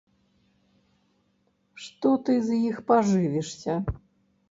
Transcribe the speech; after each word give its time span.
Што 1.85 2.09
ты 2.25 2.33
з 2.51 2.61
іх 2.73 2.77
пажывішся? 2.91 3.73